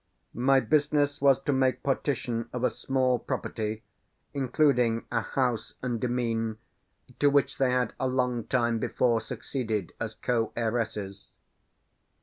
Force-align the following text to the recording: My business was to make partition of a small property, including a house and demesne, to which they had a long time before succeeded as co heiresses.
My 0.33 0.59
business 0.59 1.21
was 1.21 1.39
to 1.41 1.53
make 1.53 1.83
partition 1.83 2.49
of 2.53 2.63
a 2.63 2.71
small 2.71 3.19
property, 3.19 3.83
including 4.33 5.05
a 5.11 5.21
house 5.21 5.75
and 5.83 6.01
demesne, 6.01 6.57
to 7.19 7.29
which 7.29 7.59
they 7.59 7.69
had 7.69 7.93
a 7.99 8.07
long 8.07 8.45
time 8.45 8.79
before 8.79 9.21
succeeded 9.21 9.93
as 9.99 10.15
co 10.15 10.53
heiresses. 10.55 11.29